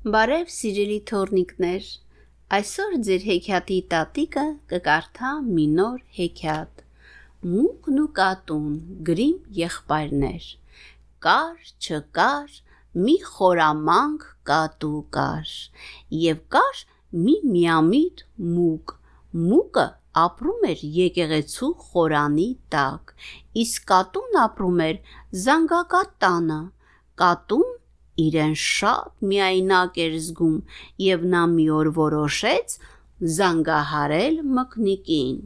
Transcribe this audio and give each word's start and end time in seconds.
Բարև 0.00 0.46
սիրելի 0.48 0.94
թորնիկներ։ 1.08 1.88
Այսօր 2.56 2.92
ձեր 3.06 3.24
հեքիաթի 3.30 3.74
տատիկը 3.92 4.44
կկարդա 4.70 5.32
մի 5.48 5.64
նոր 5.72 5.98
հեքիաթ։ 6.18 6.78
Մուկն 7.48 7.98
ու 8.00 8.06
կատուն 8.18 8.78
գրիմ 9.08 9.34
եղբայրներ։ 9.58 10.46
Կար 11.26 11.68
չկար 11.84 12.56
մի 13.02 13.16
խորամանկ 13.26 14.24
կատու 14.52 15.02
կար։ 15.18 15.52
Եվ 16.20 16.40
կար 16.56 16.80
մի 17.26 17.36
միամիտ 17.50 18.24
մուկ։ 18.54 18.94
Մուկը 19.50 19.86
ապրում 20.24 20.64
էր 20.70 20.86
եկեղեցու 20.96 21.70
խորանի 21.90 22.48
տակ, 22.76 23.12
իսկ 23.66 23.84
կատուն 23.92 24.40
ապրում 24.46 24.80
էր 24.88 25.04
զանգակատ 25.44 26.16
տանը։ 26.24 26.60
Կատուն 27.20 27.76
իրեն 28.24 28.54
շատ 28.62 29.26
միայնակ 29.32 30.00
էր 30.06 30.16
զգում 30.24 30.56
եւ 31.06 31.26
նա 31.34 31.42
մի 31.54 31.66
օր 31.80 31.90
որոշեց 31.98 32.76
զանգահարել 33.36 34.40
մկնիկին։ 34.58 35.38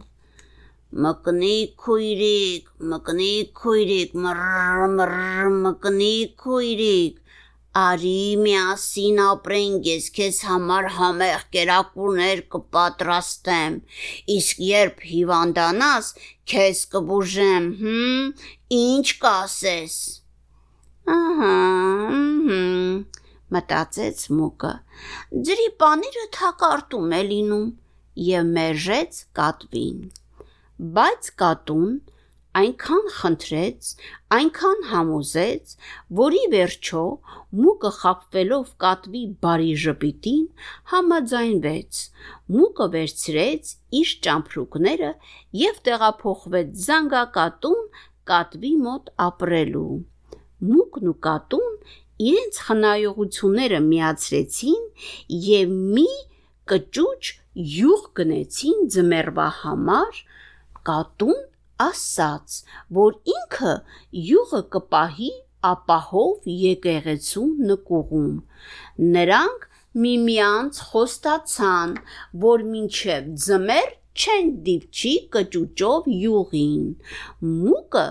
Մկնիկ 1.04 1.70
քույրիկ, 1.84 2.70
մկնիկ 2.90 3.52
քույրիկ, 3.60 4.12
մռ 4.24 5.54
մկնիկ 5.64 6.36
քույրիկ, 6.44 7.16
արի 7.74 8.18
միասին 8.38 9.18
ապրենք, 9.24 9.88
ես 9.90 10.04
քեզ 10.14 10.36
համար 10.46 10.86
համեղ 10.98 11.46
կերակուրներ 11.56 12.42
կպատրաստեմ, 12.54 13.80
իսկ 14.38 14.62
երբ 14.68 15.02
հիվանդանաս, 15.10 16.12
քեզ 16.54 16.84
կբուժեմ, 16.94 17.66
հմ, 17.82 18.28
ինչ 18.78 19.06
կասես։ 19.24 19.96
Ահա, 21.12 21.54
մտածեց 23.54 24.20
Մուկը։ 24.36 24.70
Ջրի 25.48 25.66
պանիրը 25.82 26.22
թակարտում 26.36 27.10
է 27.16 27.18
լինում 27.30 27.66
եւ 28.28 28.46
մերժեց 28.54 29.18
կատվին։ 29.38 29.98
Բայց 30.98 31.28
կատուն 31.42 31.90
այնքան 32.60 33.10
խնդրեց, 33.18 33.90
այնքան 34.38 34.82
համոզեց, 34.92 35.74
որի 36.22 36.42
վերջո 36.54 37.04
Մուկը 37.60 37.92
խապվելով 37.98 38.72
կատվի 38.86 39.22
բարի 39.44 39.76
ժպիտին 39.84 40.48
համաձայնվեց։ 40.94 42.02
Մուկը 42.56 42.88
վերցրեց 42.96 43.74
իր 44.00 44.16
ճամփրուկները 44.28 45.12
եւ 45.66 45.84
տեղափոխվեց 45.90 46.74
զանգակատուն 46.88 47.86
կատվի 48.32 48.74
մոտ 48.88 49.14
ապրելու։ 49.28 49.88
Մուկն 50.70 51.10
ու 51.12 51.16
կատուն 51.26 51.70
իրենց 52.28 52.60
խնայողությունները 52.66 53.80
միացրեցին 53.88 54.84
եւ 55.48 55.72
մի 55.96 56.06
կճուճ 56.72 57.32
յուղ 57.74 58.04
գնեցին 58.18 58.86
ձմեռվա 58.94 59.48
համար, 59.62 60.20
կատուն 60.88 61.42
ասաց, 61.84 62.56
որ 62.98 63.18
ինքը 63.34 63.74
յուղը 64.28 64.62
կպահի 64.76 65.30
ապահով 65.68 66.48
եկեղեցու 66.54 67.46
նկուղում։ 67.70 68.34
Նրանք 69.16 69.68
միմյանց 70.04 70.80
խոստացան, 70.90 71.94
որ 72.44 72.64
մինչև 72.70 73.30
ձմեռ 73.44 73.92
չեն 74.14 74.50
դիպչի 74.66 75.14
կճուճով 75.34 76.10
յուղին։ 76.24 76.84
Մուկը 77.50 78.06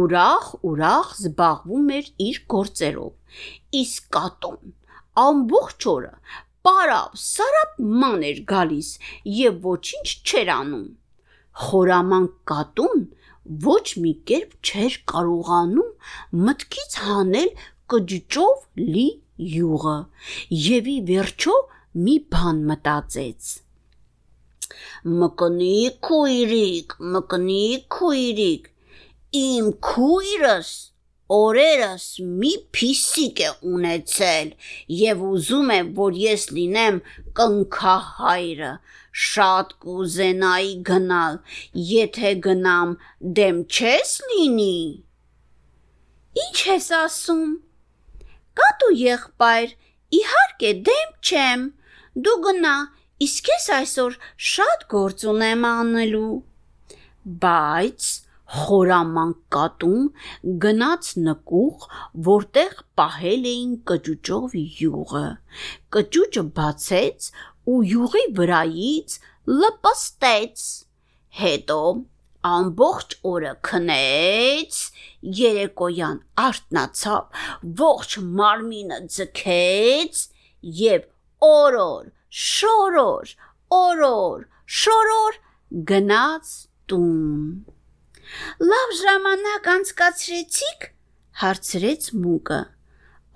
ուրախ-ուրախ 0.00 1.10
զբաղվում 1.18 1.90
էր 1.98 2.08
իր 2.28 2.38
գործերով։ 2.54 3.40
Իսկ 3.82 4.08
կատուն 4.16 4.74
ամբողջ 5.22 5.86
օրը 5.92 6.12
պարապ 6.66 7.16
սարապ 7.22 7.80
ման 8.02 8.22
էր 8.28 8.38
գալիս 8.52 8.90
եւ 9.38 9.58
ոչինչ 9.66 10.08
չէր 10.30 10.52
անում։ 10.56 10.86
Խորամանկ 11.64 12.36
կատուն 12.52 13.02
ոչ 13.66 13.86
մի 14.04 14.12
կերպ 14.30 14.54
չէր 14.70 14.96
կարողանում 15.12 16.44
մտքից 16.46 16.96
հանել 17.08 17.50
կճճով 17.94 18.64
լի 18.94 19.08
յուղը 19.56 19.98
եւ 20.62 20.90
ի 20.92 20.96
վերջո 21.10 21.56
մի 22.06 22.16
բան 22.32 22.62
մտածեց։ 22.70 23.50
Մկնիկ 25.22 25.98
քույրիկ, 26.06 26.94
մկնիկ 27.16 27.88
քույրիկ, 27.96 28.71
Իմ 29.32 29.68
քույրս 29.80 30.70
օրերս 31.32 32.02
մի 32.40 32.50
փիսիկ 32.76 33.38
է 33.44 33.50
ունեցել 33.74 34.48
եւ 34.96 35.20
ուզում 35.28 35.70
է, 35.72 35.78
որ 35.98 36.18
ես 36.22 36.42
լինեմ 36.56 36.98
կնքահայրը։ 37.38 38.72
Շատ 39.26 39.72
կուզենայի 39.84 40.74
գնալ, 40.88 41.38
եթե 41.92 42.32
գնամ, 42.46 42.92
դեմ 43.38 43.62
չես 43.72 44.12
լինի։ 44.32 44.76
Ինչ 46.42 46.58
ես 46.68 46.88
ասում։ 46.98 47.54
Կատու 48.60 48.90
եղբայր, 49.02 49.72
իհարկե 50.18 50.74
դեմ 50.90 51.14
չեմ։ 51.28 51.64
Դու 52.26 52.36
գնա, 52.48 52.74
իսկ 53.28 53.48
ես 53.54 53.70
այսօր 53.78 54.20
շատ 54.52 54.84
գործ 54.92 55.24
ունեմ 55.32 55.66
անելու։ 55.70 56.34
Բայց 57.46 58.10
խորամանկ 58.52 59.38
կատուն 59.54 60.08
գնաց 60.64 61.10
նկուղ, 61.26 61.86
որտեղ 62.28 62.72
պահել 63.00 63.48
էին 63.52 63.74
կճուճով 63.90 64.56
յուղը։ 64.80 65.26
Կճուճը 65.96 66.44
բացեց 66.58 67.28
ու 67.72 67.78
յուղի 67.92 68.24
վրայից 68.38 69.18
լպստեց։ 69.62 70.64
Հետո 71.42 71.78
ամբողջ 72.42 73.14
օրը 73.32 73.52
քնեց, 73.68 74.78
երեկոյան 75.38 76.18
արթնացավ, 76.44 77.42
ողջ 77.80 78.16
մարմինը 78.40 78.98
ձգեց 79.16 80.22
եւ 80.82 81.06
օրոր, 81.48 82.10
շորոր, 82.42 83.36
օրոր, 83.78 84.48
շորոր 84.82 85.38
գնաց 85.92 86.56
տուն։ 86.90 87.71
Լավ 88.60 88.90
ժամանակ 88.98 89.68
անցկացրեցիք, 89.72 90.82
հարցրեց 91.40 92.08
Մուկը։ 92.22 92.58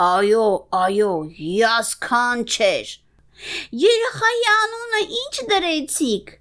Այո, 0.06 0.48
այո, 0.78 1.12
հիասքան 1.38 2.42
չէր։ 2.44 2.90
Երեխայի 3.82 4.44
անունը 4.52 5.00
ինչ 5.20 5.46
դրեցիք։ 5.52 6.34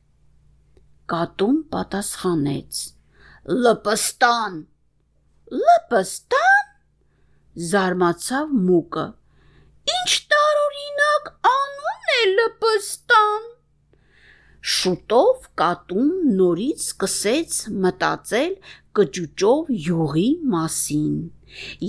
Կատուն 1.13 1.61
պատասխանեց. 1.75 2.81
Լպստան։ 3.63 4.59
Լպստան։ 5.63 6.69
Զարմացավ 7.71 8.55
Մուկը։ 8.67 9.07
Ինչ 9.95 10.11
տարօրինակ 10.35 11.33
անուն 11.55 12.15
է 12.19 12.23
լպստան։ 12.35 13.51
Շուտով 14.73 15.43
կատուն 15.61 16.07
նորից 16.37 16.83
սկսեց 16.83 17.57
մտածել 17.83 18.53
կճուճով 18.97 19.67
յուղի 19.87 20.29
մասին 20.53 21.19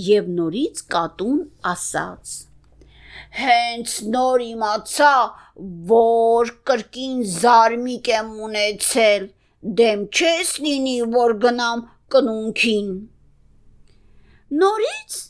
եւ 0.07 0.27
նորից 0.39 0.83
կատուն 0.93 1.39
ասաց. 1.71 2.35
Հենց 3.39 3.95
նոր 4.13 4.45
իմացա, 4.49 5.15
որ 5.93 6.53
կրկին 6.69 7.25
զարմիկ 7.33 8.13
եմ 8.13 8.31
ունեցել, 8.51 9.27
դեմ 9.81 10.07
չես 10.13 10.55
լինի, 10.67 10.97
որ 11.17 11.37
գնամ 11.47 11.85
կնունքին։ 12.13 12.95
Նորից 14.61 15.21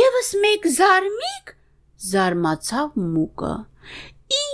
եւս 0.00 0.36
մեկ 0.42 0.72
զարմիկ 0.80 1.58
զարմացավ 2.10 3.04
մուկը։ 3.14 3.56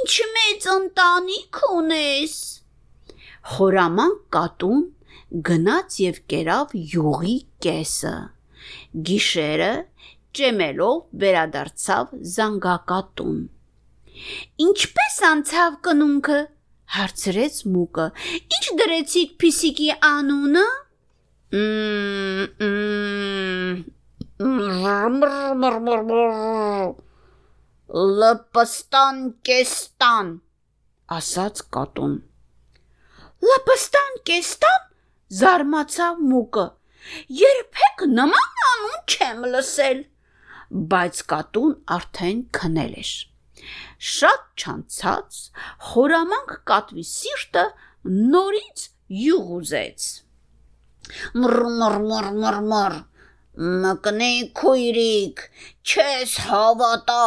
Ինչ 0.07 0.23
մեծ 0.35 0.65
ընտանիք 0.71 1.59
ունես։ 1.67 2.33
Խորամանկ 3.53 4.19
կատուն 4.37 4.83
գնաց 5.49 5.97
եւ 6.03 6.21
կերավ 6.33 6.75
յուղի 6.93 7.33
կեսը։ 7.67 8.13
Գիշերը 9.09 9.71
ճեմելով 10.39 11.01
վերադարձավ 11.25 12.13
զանգակատուն։ 12.35 13.41
Ինչպես 14.67 15.17
անցավ 15.31 15.81
կնունքը, 15.89 16.39
հարցրեց 16.99 17.59
Մուկը։ 17.75 18.07
Ինչ 18.45 18.65
դրեցիք 18.83 19.33
Փիսիկի 19.43 19.89
անունը։ 20.13 20.67
Մմ 24.47 25.19
Լպստան 27.87 29.19
կեստան, 29.47 30.31
ասաց 31.17 31.61
կատուն։ 31.77 32.17
Լպստան 33.47 34.17
կեստան, 34.27 34.89
զարմացավ 35.41 36.25
մուկը։ 36.33 36.65
Երբեք 37.43 38.05
նման 38.17 38.65
անուն 38.71 38.99
չեմ 39.07 39.47
լսել։ 39.53 40.03
Բայց 40.91 41.23
կատուն 41.31 41.79
արդեն 41.99 42.43
քնել 42.59 42.99
էր։ 43.05 43.13
Շատ 44.17 44.43
չանցած 44.59 45.41
խորամանկ 45.93 46.55
կատվի 46.73 47.09
սիրտը 47.15 47.67
նորից 48.35 48.89
յուղ 49.23 49.53
ուզեց։ 49.61 50.09
Մռ 51.39 51.61
մռ 51.79 52.01
մռ 52.11 52.33
մռ 52.43 52.61
մռ 52.67 52.99
Մկնի 53.57 54.33
քույրիկ, 54.59 55.39
չես 55.89 56.33
հավատա, 56.45 57.23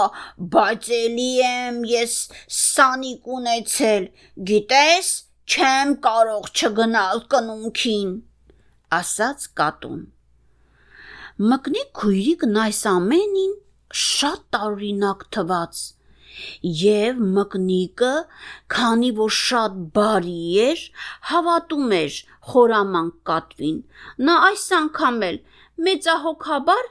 բայց 0.54 0.90
էլի 0.98 1.30
եմ 1.46 1.80
ես 1.90 2.18
սանիկ 2.58 3.30
ունեցել, 3.38 4.06
գիտես, 4.52 5.10
չեմ 5.50 5.96
կարող 6.06 6.52
չգնալ 6.54 7.24
կնունքին, 7.34 8.12
ասաց 9.00 9.48
կատուն։ 9.58 10.04
Մկնի 11.50 11.84
քույրիկն 11.98 12.62
այս 12.68 12.82
ամենին 12.94 13.56
շատ 14.06 14.46
տարօրինակ 14.54 15.26
թվաց 15.34 15.82
եւ 16.82 17.24
մկնիկը, 17.38 18.12
քանի 18.76 19.10
որ 19.22 19.34
շատ 19.40 19.80
բարի 19.98 20.38
էր, 20.66 20.84
հավատում 21.32 21.96
էր 22.00 22.20
խորամանկ 22.52 23.18
կատվին։ 23.32 23.82
Նա 24.30 24.38
այս 24.50 24.68
անգամ 24.80 25.20
էլ 25.30 25.42
մեծահոգաբար 25.88 26.86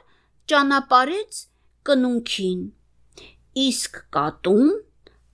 ճանապարեց 0.51 1.41
կնունքին։ 1.89 2.61
Իսկ 3.69 3.99
կատուն 4.15 4.69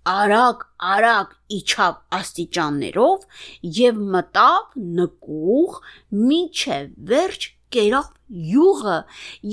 արագ-արագ 0.05 1.31
իջավ 1.55 1.95
աստիճաններով 2.17 3.23
եւ 3.77 4.01
մտավ 4.15 4.75
նկուղ 4.99 5.79
միջև 6.29 6.91
վերջ 7.11 7.47
կերավ 7.75 8.11
յուղը 8.51 8.97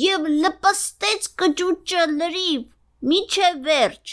եւ 0.02 0.28
լպստեց 0.42 1.30
կճուճը 1.42 2.04
լրիվ 2.18 2.66
միջև 3.12 3.62
վերջ 3.70 4.12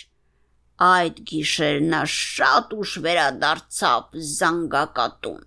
այդ 0.87 1.21
գիշեր 1.29 1.77
նա 1.91 2.01
շատ 2.15 2.73
ուշ 2.79 2.95
վերադարձավ 3.05 4.17
զանգակատուն 4.31 5.45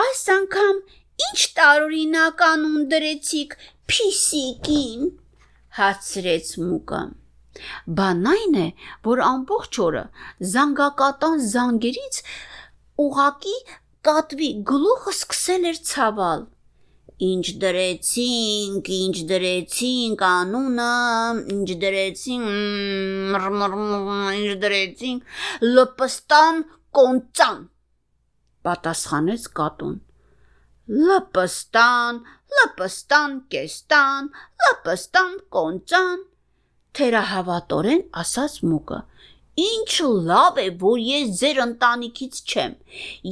այս 0.00 0.24
անգամ 0.38 0.82
Ինչ 1.20 1.40
տարօրինակ 1.56 2.42
անուն 2.46 2.84
դրեցիք 2.90 3.56
Փիսիկին, 3.90 5.08
հարցրեց 5.78 6.52
Մուկը։ 6.62 7.00
Բան 7.98 8.22
այն 8.30 8.56
է, 8.62 8.66
որ 9.08 9.22
ամբողջ 9.26 9.78
օրը 9.86 10.04
զանգակատան 10.52 11.42
զանգերից 11.54 12.20
ուղակի 13.04 13.56
կատվի 14.08 14.50
գլուխը 14.70 15.14
սկսել 15.16 15.68
էր 15.72 15.82
ցավալ։ 15.90 16.46
Ինչ 17.20 17.46
դրեցինք, 17.62 18.92
ինչ 18.96 19.16
դրեցինք 19.30 20.22
անունը, 20.28 20.92
ինչ 21.54 21.70
դրեցինք, 21.86 22.46
ինչ 24.40 24.52
դրեցինք, 24.66 25.34
լպստան 25.76 26.62
կոնցան 27.00 27.58
պատասխանեց 28.68 29.50
կատուն 29.60 29.98
լպստան, 30.90 32.16
լպստան 32.58 33.34
կեստան, 33.52 34.28
լպստան 34.62 35.36
կոնճան, 35.56 36.24
թերահավատորեն 36.98 38.02
ասաց 38.22 38.56
մուկը։ 38.70 38.98
Ինչ 39.60 39.94
լավ 40.30 40.60
է, 40.62 40.66
որ 40.84 41.00
ես 41.06 41.32
ձեր 41.40 41.60
ընտանիքից 41.64 42.40
չեմ։ 42.50 42.76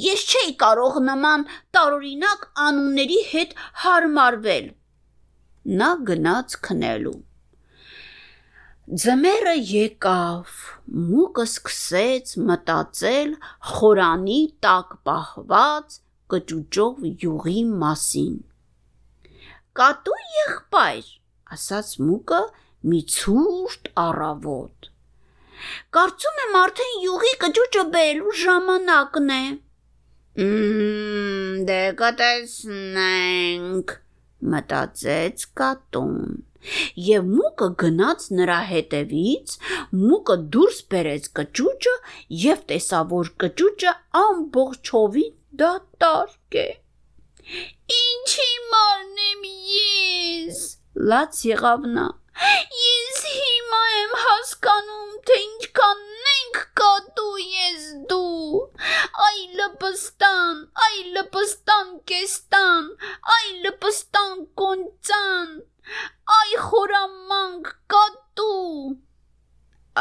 Ես 0.08 0.24
չէի 0.32 0.52
կարող 0.64 0.98
նման 1.10 1.46
տարօրինակ 1.76 2.44
անունների 2.66 3.22
հետ 3.30 3.56
հարմարվել։ 3.84 4.68
Նա 5.78 5.90
գնաց 6.10 6.58
քնելու։ 6.68 7.18
Ձմեռը 8.88 9.54
եկավ, 9.68 10.52
մուկը 11.08 11.44
սկսեց 11.44 12.30
մտածել 12.50 13.34
խորանի 13.70 14.38
տակ 14.64 14.94
պահված 15.08 15.98
կճուճով 16.34 17.02
յուղի 17.24 17.60
մասին։ 17.82 18.38
Կատու 19.80 20.16
եղբայր, 20.38 21.10
ասաց 21.58 21.92
մուկը 22.06 22.40
մի 22.92 23.02
ցուրտ 23.18 23.92
առավոտ։ 24.08 24.88
Կարծում 25.96 26.42
եմ 26.44 26.58
արդեն 26.62 26.98
յուղի 27.04 27.32
կճուճը 27.44 27.84
բերելու 27.94 28.34
ժամանակն 28.42 29.32
է։ 29.36 29.40
Մմ, 30.38 31.62
դե 31.68 31.80
կտեսնենք, 31.98 33.94
մտածեց 34.52 35.46
կատուն։ 35.60 36.20
Եվ 37.08 37.26
մուկը 37.32 37.68
գնաց 37.82 38.26
նրա 38.38 38.58
հետևից, 38.70 39.56
մուկը 40.02 40.36
դուրս 40.54 40.78
բերեց 40.94 41.28
կճուճը 41.38 41.94
եւ 42.44 42.62
տեսավ, 42.72 43.12
որ 43.18 43.32
կճուճը 43.44 43.94
ամբողջովին 44.22 45.34
դատարկ 45.62 46.58
է։ 46.62 46.68
Ինչի 47.98 48.50
մարնեմ 48.74 49.46
ես։ 49.74 50.64
Լաց 51.12 51.44
եղավ 51.50 51.86
նա։ 51.98 52.08
Ես 52.84 53.22
հիմա 53.68 53.86
եմ 53.92 54.12
հասկանում, 54.20 55.16
թե 55.28 55.34
ինչքան 55.44 55.98
ենք 56.30 56.60
կատու 56.80 57.40
ես 57.44 57.82
դու։ 58.08 58.60
Այ 59.24 59.40
լպստան, 59.58 60.62
այ 60.84 60.96
լպստան 61.16 61.90
կեստան, 62.08 62.88
այ 63.34 63.48
լպստան 63.66 64.40
կոնցան, 64.62 65.52
այ 66.38 66.56
խորամանկ 66.64 67.68
կատու։ 67.92 68.96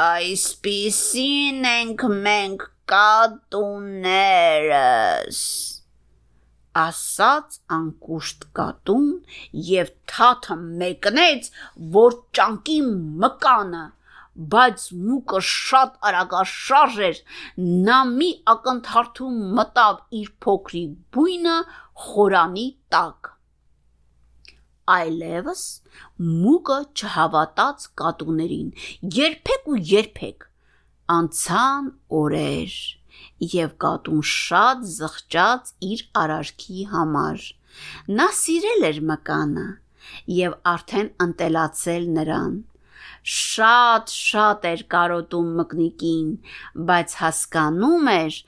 Այսպիսին 0.05 1.67
ենք 1.73 2.05
մենք 2.23 2.63
կատուներս 2.93 4.07
ասաց 6.81 7.57
անկուշտ 7.77 8.47
կատուն 8.59 9.11
եւ 9.67 9.91
թաթը 10.13 10.57
մեկնեց 10.81 11.51
որ 11.97 12.17
ճանկի 12.39 12.79
մկանը 13.23 13.83
բայց 14.55 14.83
մուկը 15.05 15.39
շատ 15.51 15.95
արագաշարժ 16.09 16.99
էր 17.07 17.21
նա 17.87 18.01
մի 18.09 18.27
ակնթարթում 18.53 19.39
մտավ 19.59 20.03
իր 20.19 20.27
փոքրիկ 20.45 20.91
բույնը 21.17 21.55
խորանի 22.07 22.67
տակ 22.95 23.31
այլևս 24.97 25.63
մուկը 26.43 26.77
չհավատաց 26.99 27.87
կատուներին 28.03 28.69
երբեք 29.21 29.73
ու 29.73 29.81
երբեք 29.93 30.47
Անցան 31.07 31.85
օրեր, 32.19 32.73
եւ 33.53 33.75
կատուն 33.83 34.23
շատ 34.31 34.87
զղջաց 34.93 35.73
իր 35.89 36.03
արարքի 36.21 36.87
համար։ 36.93 37.45
Նա 38.19 38.27
սիրել 38.39 38.87
էր 38.89 38.99
մկանը 39.11 39.67
եւ 40.37 40.57
արդեն 40.71 41.11
ընտելացել 41.27 42.09
նրան։ 42.17 42.57
Շատ-շատ 43.37 44.67
էր 44.71 44.83
կարոտում 44.93 45.49
մկնիկին, 45.59 46.29
բայց 46.89 47.15
հասկանում 47.21 48.09
էր, 48.13 48.39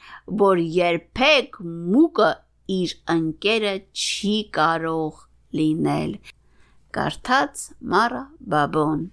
որ 0.43 0.63
երբեք 0.79 1.61
մուկը 1.67 2.31
իր 2.79 2.97
ընկերը 3.17 3.75
չի 3.91 4.35
կարող 4.59 5.23
լինել։ 5.59 6.17
Կարդաց 6.95 7.69
Մարա 7.93 8.25
Բաբոն 8.53 9.07